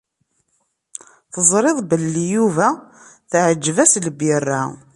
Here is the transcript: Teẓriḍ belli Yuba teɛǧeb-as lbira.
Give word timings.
Teẓriḍ 1.33 1.77
belli 1.89 2.25
Yuba 2.35 2.67
teɛǧeb-as 3.29 3.93
lbira. 4.07 4.61